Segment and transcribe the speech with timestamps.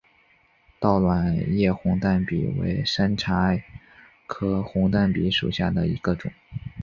[0.79, 3.51] 倒卵叶红淡比为山茶
[4.25, 6.31] 科红淡比属下的一个种。